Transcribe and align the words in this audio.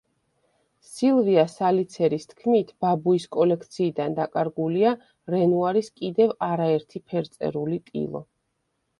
სილვია 0.91 1.41
სალიცერის 1.55 2.23
თქმით, 2.29 2.71
ბაბუის 2.85 3.27
კოლექციიდან 3.35 4.15
დაკარგულია 4.19 4.93
რენუარის 5.33 5.91
კიდევ 6.01 6.33
არაერთი 6.47 7.03
ფერწერული 7.13 7.79
ტილო. 7.91 8.23